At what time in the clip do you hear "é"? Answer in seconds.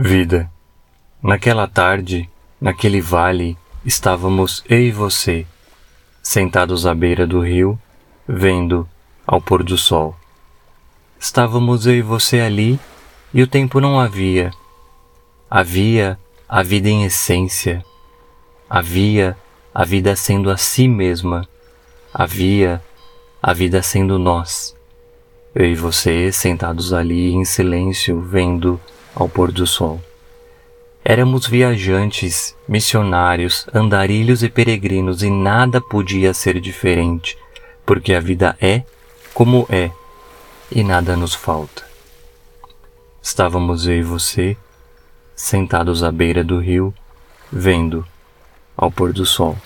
38.60-38.84, 39.68-39.90